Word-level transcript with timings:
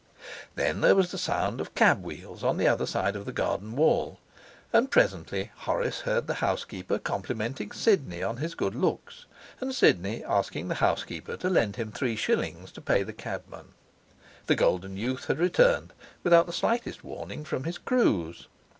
Then 0.55 0.81
there 0.81 0.95
was 0.95 1.13
a 1.13 1.17
sound 1.19 1.61
of 1.61 1.75
cab 1.75 2.03
wheels 2.03 2.43
on 2.43 2.57
the 2.57 2.67
other 2.67 2.87
side 2.87 3.15
of 3.15 3.25
the 3.25 3.31
garden 3.31 3.75
wall, 3.75 4.17
and 4.73 4.89
presently 4.89 5.51
Horace 5.57 5.99
heard 5.99 6.25
the 6.25 6.33
housekeeper 6.41 6.97
complimenting 6.97 7.71
Sidney 7.71 8.23
on 8.23 8.37
his 8.37 8.55
good 8.55 8.73
looks, 8.73 9.25
and 9.59 9.75
Sidney 9.75 10.23
asking 10.23 10.69
the 10.69 10.73
housekeeper 10.81 11.37
to 11.37 11.51
lend 11.51 11.75
him 11.75 11.91
three 11.91 12.15
shillings 12.15 12.71
to 12.71 12.81
pay 12.81 13.03
the 13.03 13.13
cabman. 13.13 13.75
The 14.47 14.55
golden 14.55 14.97
youth 14.97 15.25
had 15.25 15.37
returned 15.37 15.93
without 16.23 16.47
the 16.47 16.51
slightest 16.51 17.03
warning 17.03 17.43
from 17.45 17.65
his 17.65 17.77
cruise. 17.77 18.47